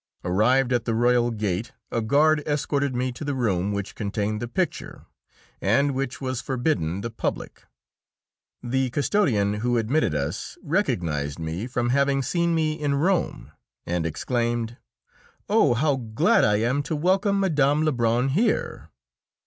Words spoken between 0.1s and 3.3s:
Arrived at the royal gate, a guard escorted me to